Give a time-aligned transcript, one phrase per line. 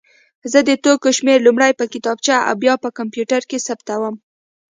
[0.51, 4.15] زه د توکو شمېر لومړی په کتابچه او بیا په کمپیوټر کې ثبتوم.